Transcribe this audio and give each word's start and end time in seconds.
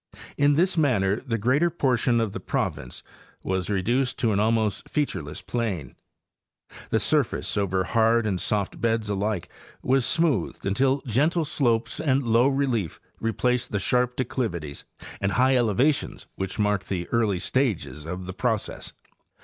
In 0.35 0.55
this 0.55 0.79
manner 0.79 1.17
the 1.19 1.37
greater. 1.37 1.69
portion 1.69 2.19
of 2.19 2.31
the 2.33 2.39
province 2.39 3.03
was 3.43 3.69
reduced 3.69 4.17
to 4.17 4.31
an 4.31 4.39
almost 4.39 4.89
featureless 4.89 5.43
plain. 5.43 5.93
The 6.89 6.99
surface 6.99 7.55
over 7.55 7.83
hard 7.83 8.25
and 8.25 8.41
soft 8.41 8.81
beds 8.81 9.09
alike 9.09 9.47
was 9.83 10.03
smoothed 10.03 10.65
until 10.65 11.01
gentle 11.05 11.45
slopes 11.45 11.99
and 11.99 12.23
low 12.25 12.47
relief 12.47 12.99
replaced 13.19 13.71
the 13.71 13.77
sharp 13.79 14.15
declivities 14.15 14.85
and 15.21 15.33
high 15.33 15.55
elevations 15.55 16.25
which 16.33 16.57
marked 16.57 16.89
the 16.89 17.07
early 17.09 17.37
stages 17.37 18.03
of 18.03 18.25
the 18.25 18.33
process. 18.33 18.93